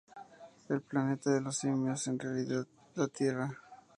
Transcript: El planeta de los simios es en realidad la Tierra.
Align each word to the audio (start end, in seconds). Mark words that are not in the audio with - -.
El 0.67 0.81
planeta 0.81 1.29
de 1.29 1.41
los 1.41 1.57
simios 1.59 2.01
es 2.01 2.07
en 2.07 2.17
realidad 2.17 2.65
la 2.95 3.07
Tierra. 3.07 3.51